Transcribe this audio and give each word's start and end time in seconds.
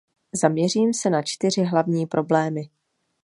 Zaměřím 0.33 0.93
se 0.93 1.09
na 1.09 1.21
čtyři 1.21 1.63
hlavní 1.63 2.05
problémy. 2.05 2.69